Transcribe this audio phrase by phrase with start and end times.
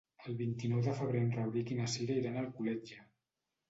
[0.29, 3.03] El vint-i-nou de febrer en Rauric i na Cira iran a Alcoletge.